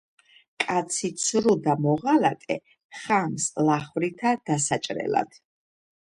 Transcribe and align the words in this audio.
კაცი 0.61 1.11
ცრუ 1.23 1.53
და 1.67 1.75
მოღალატე 1.83 2.57
ხამს 3.03 3.47
ლახვრითა 3.69 4.35
დასაჭრელად 4.51 5.41